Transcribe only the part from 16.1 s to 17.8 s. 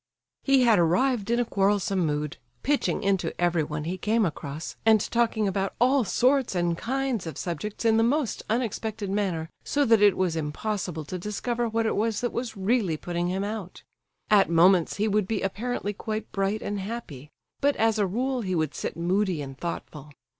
bright and happy; but